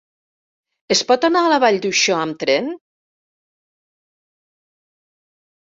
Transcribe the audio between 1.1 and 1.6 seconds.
pot anar a la